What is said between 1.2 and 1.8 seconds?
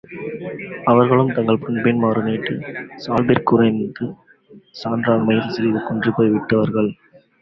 தங்கள்